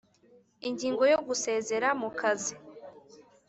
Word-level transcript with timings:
Ingingo 0.67 1.03
yo 1.11 1.19
gusezera 1.27 1.87
mu 2.01 2.09
kazi 2.19 2.53